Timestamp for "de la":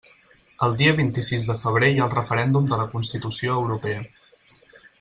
2.73-2.89